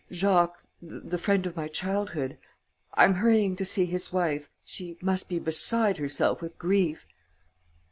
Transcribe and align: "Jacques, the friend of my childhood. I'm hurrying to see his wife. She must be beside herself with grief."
"Jacques, 0.11 0.63
the 0.81 1.19
friend 1.19 1.45
of 1.45 1.55
my 1.55 1.67
childhood. 1.67 2.39
I'm 2.95 3.13
hurrying 3.13 3.55
to 3.57 3.63
see 3.65 3.85
his 3.85 4.11
wife. 4.11 4.49
She 4.65 4.97
must 4.99 5.29
be 5.29 5.37
beside 5.37 5.97
herself 5.97 6.41
with 6.41 6.57
grief." 6.57 7.05